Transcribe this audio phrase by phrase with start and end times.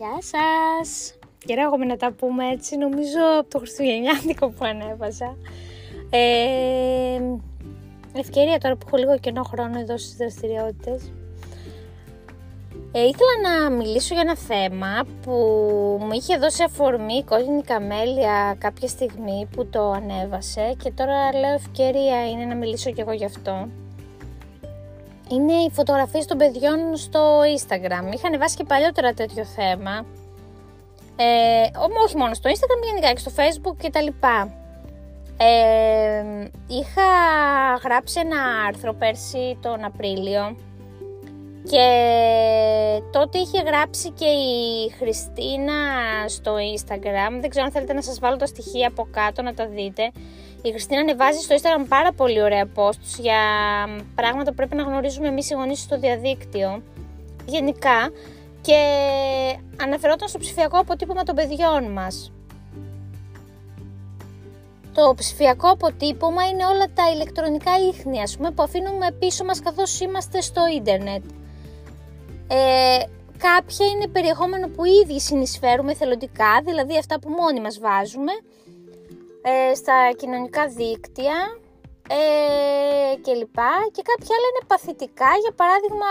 [0.00, 1.14] Γεια σας!
[1.44, 5.36] Καιρό έχουμε να τα πούμε έτσι, νομίζω από το Χριστουγεννιάτικο που ανέβαζα.
[6.10, 7.20] Ε,
[8.14, 11.12] ευκαιρία τώρα που έχω λίγο κενό χρόνο εδώ στις δραστηριότητες.
[12.92, 15.32] Ε, ήθελα να μιλήσω για ένα θέμα που
[16.00, 21.54] μου είχε δώσει αφορμή η κόκκινη καμέλια κάποια στιγμή που το ανέβασε και τώρα λέω
[21.54, 23.68] ευκαιρία είναι να μιλήσω κι εγώ γι' αυτό
[25.30, 28.12] είναι οι φωτογραφίες των παιδιών στο Instagram.
[28.14, 30.06] Είχαν βάσει και παλιότερα τέτοιο θέμα.
[31.16, 31.68] Ε,
[32.04, 34.52] όχι μόνο στο Instagram, γενικά και στο Facebook και τα λοιπά.
[35.36, 37.02] Ε, είχα
[37.84, 40.56] γράψει ένα άρθρο πέρσι τον Απρίλιο
[41.64, 41.86] και
[43.12, 45.74] τότε είχε γράψει και η Χριστίνα
[46.26, 47.38] στο Instagram.
[47.40, 50.10] Δεν ξέρω αν θέλετε να σας βάλω τα στοιχεία από κάτω να τα δείτε.
[50.62, 53.40] Η Χριστίνα ανεβάζει στο Instagram πάρα πολύ ωραία posts για
[54.14, 56.82] πράγματα που πρέπει να γνωρίζουμε εμείς οι γονείς στο διαδίκτυο
[57.46, 58.10] γενικά
[58.60, 58.80] και
[59.82, 62.32] αναφερόταν στο ψηφιακό αποτύπωμα των παιδιών μας.
[64.94, 70.00] Το ψηφιακό αποτύπωμα είναι όλα τα ηλεκτρονικά ίχνη ας πούμε, που αφήνουμε πίσω μας καθώς
[70.00, 71.22] είμαστε στο ίντερνετ.
[72.52, 72.98] Ε,
[73.38, 78.32] κάποια είναι περιεχόμενο που ήδη συνεισφέρουμε θελοντικά, δηλαδή αυτά που μόνοι μας βάζουμε
[79.42, 81.36] ε, στα κοινωνικά δίκτυα
[82.08, 86.10] ε, και λοιπά και κάποια άλλα είναι παθητικά, για παράδειγμα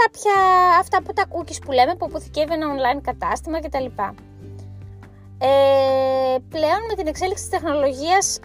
[0.00, 0.36] κάποια
[0.78, 3.86] αυτά που τα cookies που λέμε που αποθηκεύει ένα online κατάστημα κτλ.
[5.38, 8.40] Ε, πλέον με την εξέλιξη της τεχνολογίας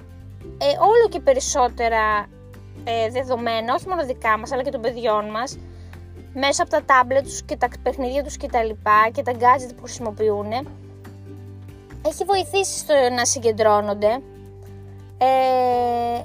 [0.57, 2.27] ε, όλο και περισσότερα
[2.83, 5.57] ε, δεδομένα, όχι μόνο δικά μας αλλά και των παιδιών μας
[6.33, 9.71] μέσα από τα τάμπλετ τους και τα παιχνίδια τους και τα λοιπά και τα gadget
[9.75, 10.51] που χρησιμοποιούν
[12.07, 14.21] έχει βοηθήσει στο να συγκεντρώνονται.
[15.17, 16.23] Ε,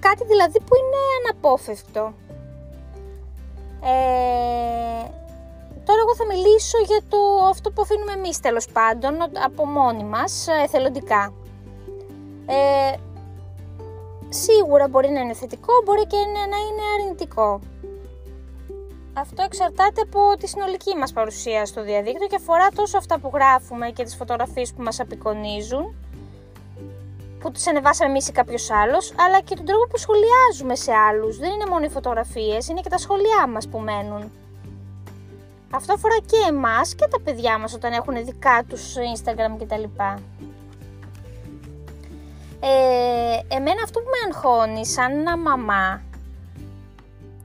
[0.00, 2.12] κάτι δηλαδή που είναι αναπόφευκτο.
[3.82, 5.08] Ε,
[5.84, 10.46] τώρα εγώ θα μιλήσω για το αυτό που αφήνουμε εμείς τέλος πάντων από μόνοι μας
[10.64, 11.32] εθελοντικά.
[12.46, 12.96] Ε,
[14.28, 17.60] σίγουρα μπορεί να είναι θετικό, μπορεί και να είναι αρνητικό.
[19.20, 23.90] Αυτό εξαρτάται από τη συνολική μας παρουσία στο διαδίκτυο και αφορά τόσο αυτά που γράφουμε
[23.90, 25.94] και τις φωτογραφίες που μας απεικονίζουν,
[27.40, 31.38] που τις ανεβάσαμε εμείς ή κάποιος άλλος, αλλά και τον τρόπο που σχολιάζουμε σε άλλους.
[31.38, 34.32] Δεν είναι μόνο οι φωτογραφίες, είναι και τα σχολιά μας που μένουν.
[35.70, 39.84] Αυτό αφορά και εμάς και τα παιδιά μας όταν έχουν δικά τους Instagram κτλ.
[42.60, 46.02] Ε, εμένα αυτό που με αγχώνει σαν μαμά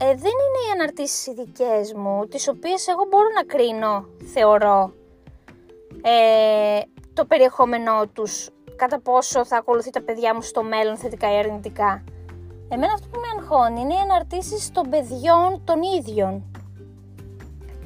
[0.04, 4.92] ε, δεν είναι οι αναρτήσεις οι δικές μου, τις οποίες εγώ μπορώ να κρίνω, θεωρώ,
[6.02, 6.80] ε,
[7.12, 12.04] το περιεχόμενό τους, κατά πόσο θα ακολουθεί τα παιδιά μου στο μέλλον θετικά ή αρνητικά.
[12.68, 16.42] Εμένα αυτό που με αγχώνει είναι οι αναρτήσεις των παιδιών των ίδιων.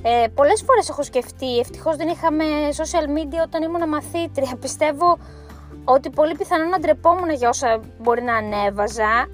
[0.03, 2.45] Ε, πολλές φορές έχω σκεφτεί, ευτυχώς δεν είχαμε
[2.77, 4.57] social media όταν ήμουν μαθήτρια.
[4.61, 5.19] Πιστεύω
[5.85, 9.29] ότι πολύ πιθανόν να ντρεπόμουν για όσα μπορεί να ανέβαζα,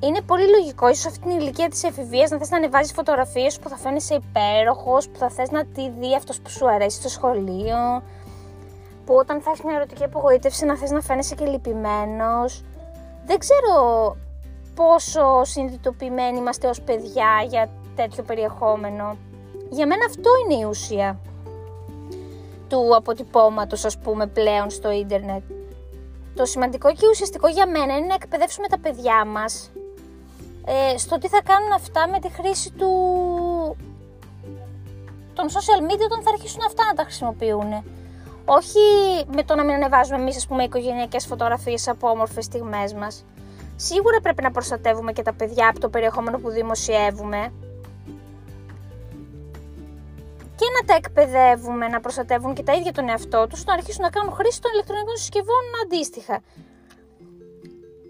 [0.00, 3.68] είναι πολύ λογικό, ίσως αυτή την ηλικία της εφηβείας να θες να ανεβάζεις φωτογραφίες που
[3.68, 8.02] θα φαίνεσαι υπέροχος, που θα θες να τη δει αυτός που σου αρέσει στο σχολείο,
[9.04, 12.64] που όταν θα έχεις μια ερωτική απογοήτευση να θες να φαίνεσαι και λυπημένος.
[13.26, 14.16] Δεν ξέρω
[14.74, 19.16] πόσο συνειδητοποιημένοι είμαστε ως παιδιά για τέτοιο περιεχόμενο.
[19.70, 21.18] Για μένα αυτό είναι η ουσία
[22.68, 25.42] του αποτυπώματος ας πούμε πλέον στο ίντερνετ.
[26.34, 29.70] Το σημαντικό και ουσιαστικό για μένα είναι να εκπαιδεύσουμε τα παιδιά μας
[30.68, 32.90] ε, στο τι θα κάνουν αυτά με τη χρήση του
[35.34, 37.84] των social media όταν θα αρχίσουν αυτά να τα χρησιμοποιούν.
[38.44, 38.78] Όχι
[39.34, 43.24] με το να μην ανεβάζουμε εμείς, ας πούμε, οικογενειακές φωτογραφίες από όμορφες στιγμές μας.
[43.76, 47.52] Σίγουρα πρέπει να προστατεύουμε και τα παιδιά από το περιεχόμενο που δημοσιεύουμε
[50.56, 54.10] και να τα εκπαιδεύουμε να προστατεύουν και τα ίδια τον εαυτό τους, να αρχίσουν να
[54.10, 56.40] κάνουν χρήση των ηλεκτρονικών συσκευών αντίστοιχα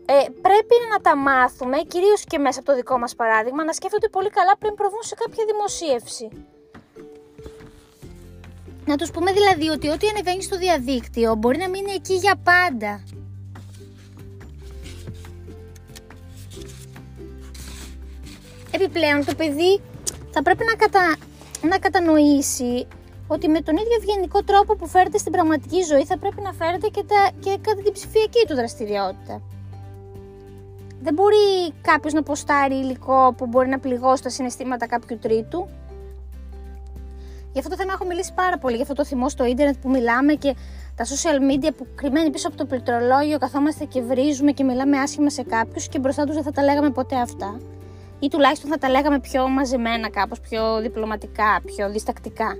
[0.09, 4.09] ε, πρέπει να τα μάθουμε, κυρίως και μέσα από το δικό μας παράδειγμα, να σκέφτονται
[4.09, 6.29] πολύ καλά πριν προβούν σε κάποια δημοσίευση.
[8.85, 13.05] Να τους πούμε δηλαδή ότι ό,τι ανεβαίνει στο διαδίκτυο μπορεί να μείνει εκεί για πάντα.
[18.71, 19.81] Επιπλέον το παιδί
[20.31, 21.17] θα πρέπει να, κατα...
[21.63, 22.87] να κατανοήσει
[23.27, 26.89] ότι με τον ίδιο ευγενικό τρόπο που φέρεται στην πραγματική ζωή θα πρέπει να φέρεται
[26.89, 27.31] και, τα...
[27.41, 29.56] και κατά την ψηφιακή του δραστηριότητα.
[31.07, 35.69] Δεν μπορεί κάποιος να ποστάρει υλικό που μπορεί να πληγώσει τα συναισθήματα κάποιου τρίτου.
[37.53, 39.89] Για αυτό το θέμα έχω μιλήσει πάρα πολύ, για αυτό το θυμό στο ίντερνετ που
[39.91, 40.55] μιλάμε και
[40.95, 45.31] τα social media που κρυμμένοι πίσω από το πληκτρολόγιο καθόμαστε και βρίζουμε και μιλάμε άσχημα
[45.31, 47.61] σε κάποιους και μπροστά τους δεν θα τα λέγαμε ποτέ αυτά.
[48.19, 52.57] Ή τουλάχιστον θα τα λέγαμε πιο μαζεμένα κάπως, πιο διπλωματικά, πιο διστακτικά.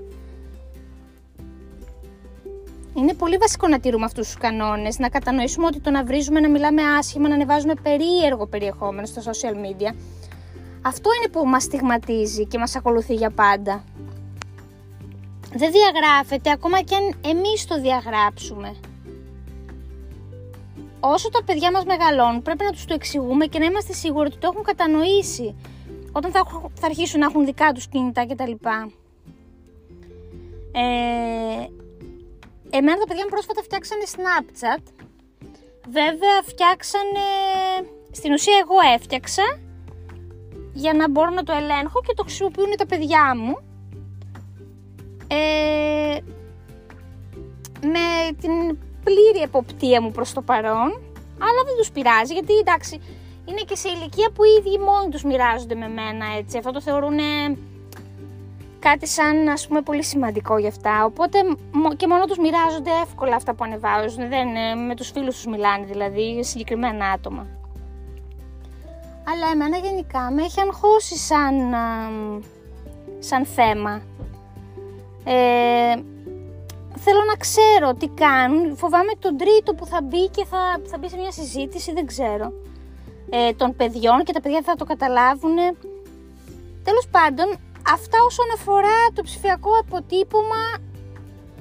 [2.97, 6.49] Είναι πολύ βασικό να τηρούμε αυτούς τους κανόνες, να κατανοήσουμε ότι το να βρίζουμε, να
[6.49, 9.93] μιλάμε άσχημα, να ανεβάζουμε περίεργο περιεχόμενο στα social media,
[10.81, 13.83] αυτό είναι που μας στιγματίζει και μας ακολουθεί για πάντα.
[15.53, 18.75] Δεν διαγράφεται ακόμα και αν εμείς το διαγράψουμε.
[20.99, 24.37] Όσο τα παιδιά μας μεγαλώνουν πρέπει να τους το εξηγούμε και να είμαστε σίγουροι ότι
[24.37, 25.55] το έχουν κατανοήσει
[26.11, 28.51] όταν θα, θα αρχίσουν να έχουν δικά τους κινητά κτλ.
[30.71, 31.67] Ε,
[32.69, 34.83] Εμένα τα παιδιά μου πρόσφατα φτιάξανε Snapchat.
[35.89, 37.25] Βέβαια φτιάξανε...
[38.11, 39.59] Στην ουσία εγώ έφτιαξα
[40.73, 43.57] για να μπορώ να το ελέγχω και το χρησιμοποιούν τα παιδιά μου.
[45.27, 46.17] Ε,
[47.81, 50.89] με την πλήρη εποπτεία μου προς το παρόν,
[51.39, 53.01] αλλά δεν τους πειράζει γιατί εντάξει
[53.45, 56.81] είναι και σε ηλικία που οι ίδιοι μόνοι τους μοιράζονται με μένα έτσι, αυτό το
[56.81, 57.19] θεωρούν
[58.79, 61.05] κάτι σαν ας πούμε πολύ σημαντικό για αυτά.
[61.05, 61.37] Οπότε
[61.97, 64.29] και μόνο τους μοιράζονται εύκολα αυτά που ανεβάζουν.
[64.29, 64.47] Δεν,
[64.87, 67.47] με τους φίλους τους μιλάνε δηλαδή, συγκεκριμένα άτομα.
[69.31, 71.53] Αλλά εμένα γενικά με έχει αγχώσει σαν,
[73.19, 74.01] σαν θέμα.
[75.23, 75.95] Ε,
[76.97, 78.77] θέλω να ξέρω τι κάνουν.
[78.77, 82.51] Φοβάμαι τον τρίτο που θα μπει και θα, θα μπει σε μια συζήτηση, δεν ξέρω.
[83.29, 85.55] Ε, των παιδιών και τα παιδιά θα το καταλάβουν.
[86.83, 87.47] Τέλος πάντων,
[87.93, 90.63] Αυτά όσον αφορά το ψηφιακό αποτύπωμα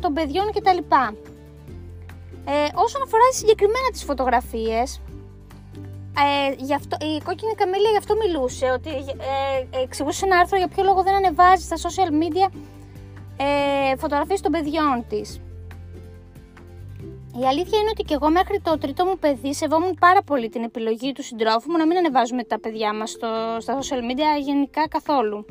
[0.01, 0.79] των παιδιών κτλ.
[2.45, 5.01] Ε, όσον αφορά συγκεκριμένα τις φωτογραφίες,
[6.25, 10.69] ε, γι αυτό, η κόκκινη καμέλια γι' αυτό μιλούσε, ότι ε, εξηγούσε ένα άρθρο για
[10.69, 12.49] ποιο λόγο δεν ανεβάζει στα social media
[13.37, 15.41] ε, φωτογραφίες των παιδιών της.
[17.41, 20.63] Η αλήθεια είναι ότι και εγώ μέχρι το τρίτο μου παιδί σεβόμουν πάρα πολύ την
[20.63, 24.89] επιλογή του συντρόφου μου να μην ανεβάζουμε τα παιδιά μας στο, στα social media γενικά
[24.89, 25.45] καθόλου.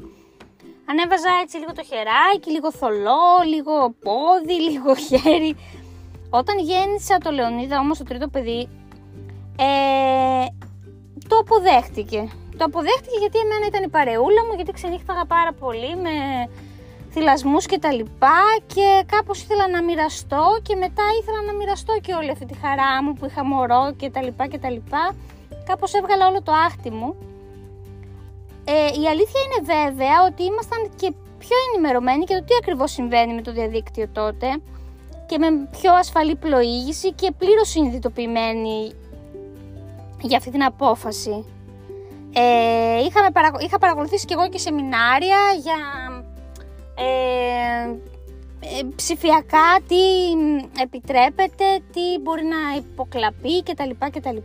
[0.89, 3.73] Ανέβαζα έτσι λίγο το χεράκι, λίγο θολό, λίγο
[4.05, 5.55] πόδι, λίγο χέρι.
[6.29, 8.69] Όταν γέννησα το Λεωνίδα όμως το τρίτο παιδί,
[9.57, 10.45] ε,
[11.27, 12.21] το αποδέχτηκε.
[12.57, 16.15] Το αποδέχτηκε γιατί εμένα ήταν η παρεούλα μου, γιατί ξενύχταγα πάρα πολύ με
[17.11, 18.39] θυλασμούς και τα λοιπά
[18.73, 23.03] και κάπως ήθελα να μοιραστώ και μετά ήθελα να μοιραστώ και όλη αυτή τη χαρά
[23.03, 25.15] μου που είχα μωρό και τα λοιπά και τα λοιπά.
[25.65, 27.15] Κάπως έβγαλα όλο το άχτι μου
[28.65, 33.33] ε, η αλήθεια είναι βέβαια ότι ήμασταν και πιο ενημερωμένοι και το τι ακριβώς συμβαίνει
[33.33, 34.47] με το διαδίκτυο τότε
[35.25, 38.91] και με πιο ασφαλή πλοήγηση και πλήρως συνειδητοποιημένοι
[40.21, 41.45] για αυτή την απόφαση.
[42.33, 43.27] Ε, είχαμε,
[43.59, 45.77] είχα παρακολουθήσει και εγώ και σεμινάρια για
[46.97, 47.89] ε,
[48.59, 50.03] ε, ψηφιακά τι
[50.81, 53.89] επιτρέπεται, τι μπορεί να υποκλαπεί κτλ.
[54.11, 54.37] κτλ.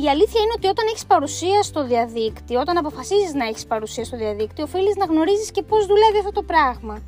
[0.00, 4.16] Η αλήθεια είναι ότι όταν έχεις παρουσία στο διαδίκτυο, όταν αποφασίζεις να έχεις παρουσία στο
[4.16, 7.02] διαδίκτυο, οφείλεις να γνωρίζεις και πώς δουλεύει αυτό το πράγμα.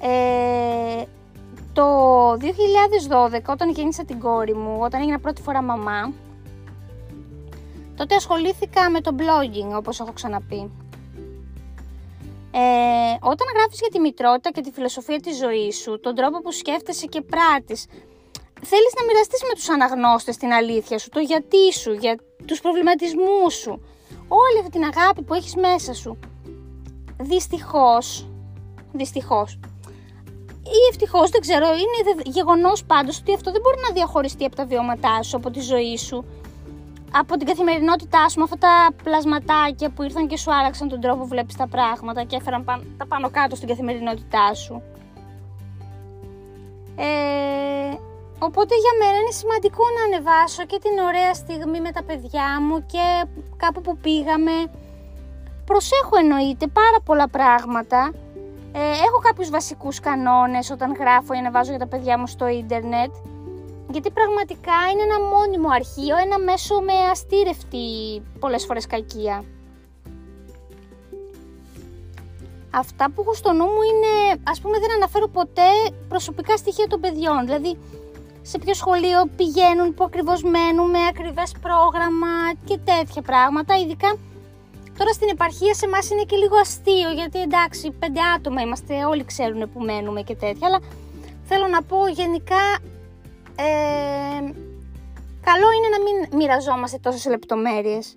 [0.00, 1.02] Ε,
[1.72, 1.84] το
[2.36, 6.12] 2012, όταν γέννησα την κόρη μου, όταν έγινα πρώτη φορά μαμά,
[7.96, 10.70] τότε ασχολήθηκα με το blogging, όπως έχω ξαναπεί.
[12.50, 16.52] Ε, όταν γράφεις για τη μητρότητα και τη φιλοσοφία της ζωής σου, τον τρόπο που
[16.52, 17.86] σκέφτεσαι και πράττεις,
[18.62, 23.54] θέλεις να μοιραστείς με τους αναγνώστες την αλήθεια σου, το γιατί σου, για τους προβληματισμούς
[23.54, 23.82] σου,
[24.28, 26.18] όλη αυτή την αγάπη που έχεις μέσα σου.
[27.20, 28.26] Δυστυχώς,
[28.92, 29.58] δυστυχώς,
[30.62, 34.66] ή ευτυχώς, δεν ξέρω, είναι γεγονός πάντως ότι αυτό δεν μπορεί να διαχωριστεί από τα
[34.66, 36.24] βιώματά σου, από τη ζωή σου,
[37.12, 41.20] από την καθημερινότητά σου, με αυτά τα πλασματάκια που ήρθαν και σου άραξαν τον τρόπο
[41.22, 42.64] που βλέπεις τα πράγματα και έφεραν
[42.98, 44.82] τα πάνω κάτω στην καθημερινότητά σου.
[46.96, 47.96] Ε,
[48.38, 52.86] Οπότε για μένα είναι σημαντικό να ανεβάσω και την ωραία στιγμή με τα παιδιά μου
[52.86, 53.06] και
[53.56, 54.52] κάπου που πήγαμε.
[55.64, 58.12] Προσέχω εννοείται πάρα πολλά πράγματα.
[58.72, 63.12] Ε, έχω κάποιους βασικούς κανόνες όταν γράφω ή ανεβάζω για τα παιδιά μου στο ίντερνετ.
[63.90, 67.86] Γιατί πραγματικά είναι ένα μόνιμο αρχείο, ένα μέσο με αστήρευτη
[68.38, 69.44] πολλές φορές κακία.
[72.70, 75.70] Αυτά που έχω στο νου μου είναι, ας πούμε δεν αναφέρω ποτέ
[76.08, 77.44] προσωπικά στοιχεία των παιδιών.
[77.44, 77.78] Δηλαδή
[78.50, 83.76] σε ποιο σχολείο πηγαίνουν, που ακριβώς μένουν, με ακριβές πρόγραμμα και τέτοια πράγματα.
[83.76, 84.10] Ειδικά
[84.98, 89.24] τώρα στην επαρχία σε εμάς είναι και λίγο αστείο, γιατί εντάξει, πέντε άτομα είμαστε, όλοι
[89.24, 90.80] ξέρουν που μένουμε και τέτοια, αλλά
[91.44, 92.62] θέλω να πω γενικά
[93.56, 94.40] ε,
[95.48, 98.16] καλό είναι να μην μοιραζόμαστε τόσες λεπτομέρειες.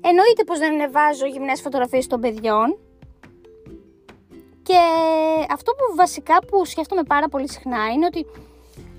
[0.00, 2.78] Εννοείται πως δεν ανεβάζω γυμνές φωτογραφίες των παιδιών
[4.62, 4.80] και
[5.50, 8.26] αυτό που βασικά που σκέφτομαι πάρα πολύ συχνά είναι ότι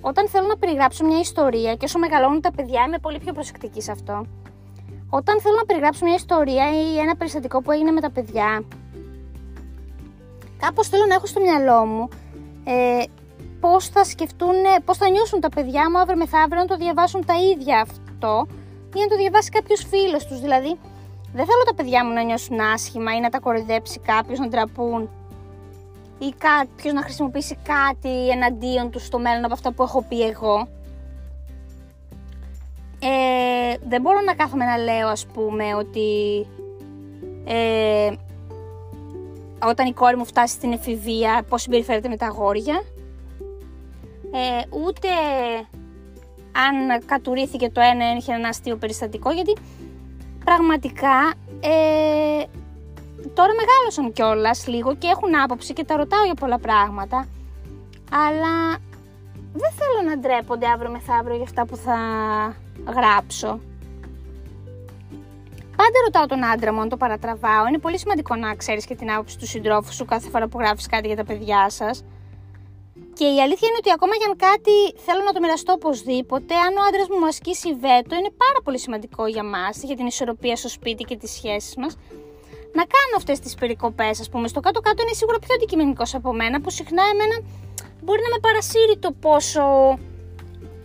[0.01, 3.81] όταν θέλω να περιγράψω μια ιστορία και όσο μεγαλώνουν τα παιδιά είμαι πολύ πιο προσεκτική
[3.81, 4.25] σε αυτό.
[5.09, 8.63] Όταν θέλω να περιγράψω μια ιστορία ή ένα περιστατικό που έγινε με τα παιδιά,
[10.59, 12.09] κάπως θέλω να έχω στο μυαλό μου
[12.63, 13.03] ε,
[13.59, 17.33] πώς θα σκεφτούν, πώς θα νιώσουν τα παιδιά μου αύριο μεθαύριο να το διαβάσουν τα
[17.51, 18.47] ίδια αυτό
[18.95, 20.39] ή να το διαβάσει κάποιος φίλος τους.
[20.39, 20.79] Δηλαδή,
[21.33, 25.09] δεν θέλω τα παιδιά μου να νιώσουν άσχημα ή να τα κοροϊδέψει κάποιος, να τραπούν
[26.19, 30.67] ή κάποιος να χρησιμοποιήσει κάτι εναντίον του στο μέλλον από αυτά που έχω πει εγώ.
[32.99, 36.45] Ε, δεν μπορώ να κάθομαι να λέω ας πούμε ότι
[37.45, 38.11] ε,
[39.63, 42.83] όταν η κόρη μου φτάσει στην εφηβεία πώς συμπεριφέρεται με τα αγόρια
[44.31, 45.07] ε, ούτε
[46.51, 49.53] αν κατουρίθηκε το ένα είχε ένα αστείο περιστατικό γιατί
[50.45, 52.43] πραγματικά ε,
[53.37, 57.27] τώρα μεγάλωσαν κιόλας λίγο και έχουν άποψη και τα ρωτάω για πολλά πράγματα
[58.11, 58.77] αλλά
[59.53, 61.97] δεν θέλω να ντρέπονται αύριο μεθαύριο για αυτά που θα
[62.97, 63.59] γράψω.
[65.79, 67.67] Πάντα ρωτάω τον άντρα μου αν το παρατραβάω.
[67.67, 70.87] Είναι πολύ σημαντικό να ξέρεις και την άποψη του συντρόφου σου κάθε φορά που γράφεις
[70.87, 72.03] κάτι για τα παιδιά σας.
[73.13, 76.77] Και η αλήθεια είναι ότι ακόμα για αν κάτι θέλω να το μοιραστώ οπωσδήποτε, αν
[76.77, 80.55] ο άντρας μου μου ασκήσει βέτο, είναι πάρα πολύ σημαντικό για μας, για την ισορροπία
[80.55, 81.97] στο σπίτι και τις σχέσεις μας,
[82.77, 84.47] να κάνω αυτές τις περικοπές, ας πούμε.
[84.47, 87.35] Στο κάτω-κάτω είναι σίγουρα πιο αντικειμενικός από μένα, που συχνά εμένα
[88.03, 89.63] μπορεί να με παρασύρει το πόσο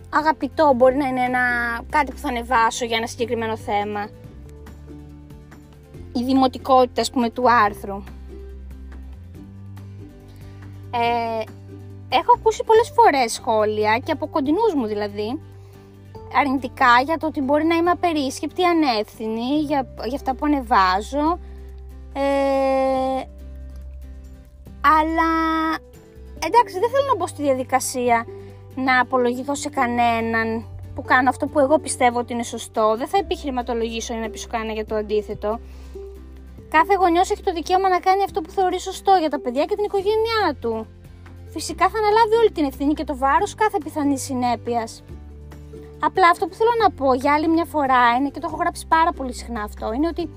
[0.09, 1.43] αγαπητό μπορεί να είναι ένα,
[1.89, 4.09] κάτι που θα ανεβάσω για ένα συγκεκριμένο θέμα.
[6.13, 8.03] Η δημοτικότητα, ας πούμε, του άρθρου.
[10.91, 11.43] Ε,
[12.09, 15.39] έχω ακούσει πολλές φορές σχόλια και από κοντινούς μου δηλαδή,
[16.39, 21.39] αρνητικά για το ότι μπορεί να είμαι απερίσκεπτη, ανεύθυνη για, για αυτά που ανεβάζω.
[22.13, 23.23] Ε,
[24.99, 25.31] αλλά
[26.45, 28.25] εντάξει δεν θέλω να μπω στη διαδικασία
[28.75, 30.65] να απολογηθώ σε κανέναν
[30.95, 32.95] που κάνω αυτό που εγώ πιστεύω ότι είναι σωστό.
[32.97, 35.59] Δεν θα επιχειρηματολογήσω ή να πείσω κανένα για το αντίθετο.
[36.69, 39.75] Κάθε γονιός έχει το δικαίωμα να κάνει αυτό που θεωρεί σωστό για τα παιδιά και
[39.75, 40.87] την οικογένειά του.
[41.49, 45.03] Φυσικά θα αναλάβει όλη την ευθύνη και το βάρος κάθε πιθανής συνέπειας.
[45.99, 48.87] Απλά αυτό που θέλω να πω για άλλη μια φορά είναι και το έχω γράψει
[48.87, 50.29] πάρα πολύ συχνά αυτό, είναι ότι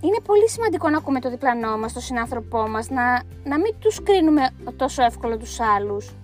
[0.00, 4.02] είναι πολύ σημαντικό να ακούμε το διπλανό μας, τον συνάνθρωπό μας, να, να μην τους
[4.02, 6.14] κρίνουμε τόσο εύκολα τους άλλους.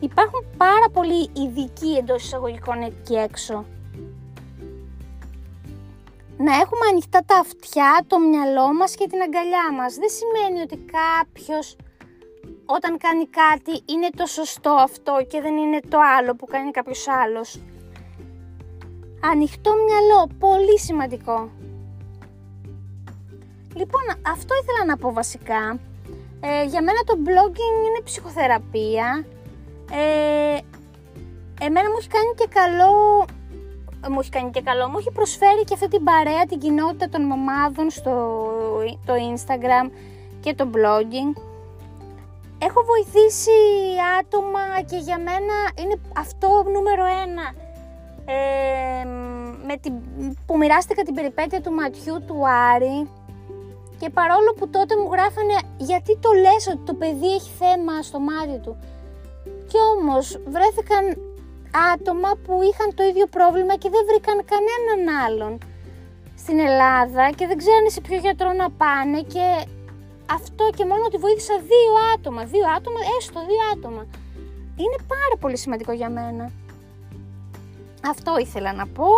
[0.00, 3.64] Υπάρχουν πάρα πολλοί ειδικοί εντός εισαγωγικών εκεί έξω.
[6.38, 9.94] Να έχουμε ανοιχτά τα αυτιά, το μυαλό μας και την αγκαλιά μας.
[9.94, 11.76] Δεν σημαίνει ότι κάποιος
[12.66, 17.08] όταν κάνει κάτι είναι το σωστό αυτό και δεν είναι το άλλο που κάνει κάποιος
[17.08, 17.60] άλλος.
[19.32, 21.50] Ανοιχτό μυαλό, πολύ σημαντικό.
[23.76, 25.78] Λοιπόν, αυτό ήθελα να πω βασικά.
[26.40, 29.24] Ε, για μένα το blogging είναι ψυχοθεραπεία.
[29.90, 30.58] Ε,
[31.64, 33.24] εμένα μου έχει κάνει και καλό
[34.10, 37.22] μου έχει κάνει και καλό, μου έχει προσφέρει και αυτή την παρέα, την κοινότητα των
[37.26, 38.12] μαμάδων στο
[39.06, 39.90] το Instagram
[40.40, 41.40] και το blogging.
[42.58, 43.50] Έχω βοηθήσει
[44.20, 47.54] άτομα και για μένα είναι αυτό νούμερο ένα.
[48.28, 49.04] Ε,
[49.66, 49.92] με την,
[50.46, 53.08] που μοιράστηκα την περιπέτεια του ματιού του Άρη
[54.00, 58.18] και παρόλο που τότε μου γράφανε γιατί το λες ότι το παιδί έχει θέμα στο
[58.28, 58.72] μάτι του.
[59.68, 61.04] Κι όμως βρέθηκαν
[61.92, 65.52] άτομα που είχαν το ίδιο πρόβλημα και δεν βρήκαν κανέναν άλλον
[66.42, 69.46] στην Ελλάδα και δεν ξέρανε σε ποιο γιατρό να πάνε και
[70.30, 74.02] αυτό και μόνο ότι βοήθησα δύο άτομα, δύο άτομα, έστω δύο άτομα.
[74.82, 76.50] Είναι πάρα πολύ σημαντικό για μένα.
[78.10, 79.08] Αυτό ήθελα να πω.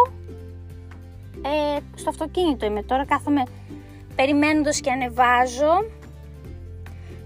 [1.43, 3.43] Ε, στο αυτοκίνητο είμαι τώρα, κάθομαι
[4.19, 5.75] περιμένοντας και ανεβάζω.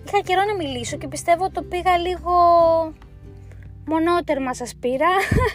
[0.07, 2.33] Είχα καιρό να μιλήσω και πιστεύω το πήγα λίγο
[3.87, 5.09] μονότερμα σας πήρα.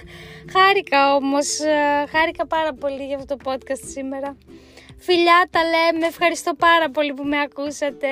[0.53, 4.38] χάρηκα όμως, ε, χάρηκα πάρα πολύ για αυτό το podcast σήμερα.
[4.98, 8.08] Φιλιά τα λέμε, ευχαριστώ πάρα πολύ που με ακούσατε.